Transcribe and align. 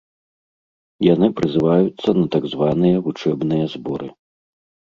Яны 1.13 1.27
прызываюцца 1.41 2.09
на 2.21 2.25
так 2.37 2.43
званыя 2.55 3.05
вучэбныя 3.07 3.65
зборы. 3.77 4.13